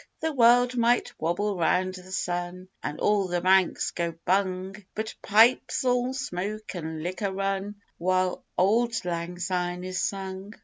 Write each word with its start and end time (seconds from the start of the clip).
The 0.19 0.33
world 0.33 0.75
might 0.75 1.13
wobble 1.19 1.55
round 1.57 1.93
the 1.93 2.11
sun, 2.11 2.69
an' 2.81 2.97
all 2.97 3.27
the 3.27 3.39
banks 3.39 3.91
go 3.91 4.15
bung, 4.25 4.83
But 4.95 5.13
pipes'll 5.21 6.13
smoke 6.15 6.73
an' 6.75 7.03
liquor 7.03 7.31
run 7.31 7.75
while 7.99 8.43
Auld 8.57 8.95
Lang 9.05 9.37
Syne 9.37 9.83
is 9.83 10.01
sung. 10.01 10.55